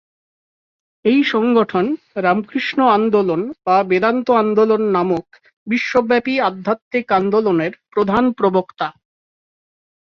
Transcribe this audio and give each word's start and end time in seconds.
এই 1.05 1.19
সংগঠন 1.23 1.85
রামকৃষ্ণ 2.15 2.79
আন্দোলন 2.89 3.41
বা 3.65 3.77
বেদান্ত 3.83 4.27
আন্দোলন 4.43 4.81
নামক 4.91 5.25
বিশ্বব্যাপী 5.67 6.33
আধ্যাত্মিক 6.39 7.07
আন্দোলনের 7.11 7.73
প্রধান 7.89 8.23
প্রবক্তা। 8.31 8.87